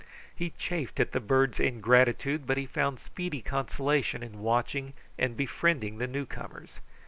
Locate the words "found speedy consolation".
2.65-4.23